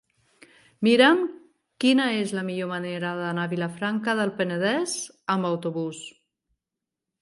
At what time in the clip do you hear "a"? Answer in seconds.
3.45-3.53